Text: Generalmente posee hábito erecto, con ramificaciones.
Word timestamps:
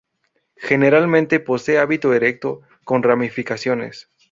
Generalmente 0.57 1.39
posee 1.39 1.77
hábito 1.77 2.15
erecto, 2.15 2.61
con 2.85 3.03
ramificaciones. 3.03 4.09